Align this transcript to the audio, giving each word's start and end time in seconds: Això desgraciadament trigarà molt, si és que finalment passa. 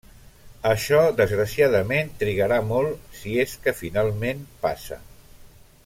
Això 0.69 1.01
desgraciadament 1.19 2.09
trigarà 2.23 2.57
molt, 2.71 3.05
si 3.21 3.35
és 3.45 3.55
que 3.67 3.75
finalment 3.83 4.43
passa. 4.65 4.99